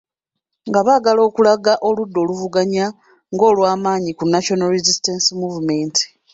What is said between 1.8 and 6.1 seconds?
oludda oluvuganya ng'olw’amaanyi ku National Resistance Movement.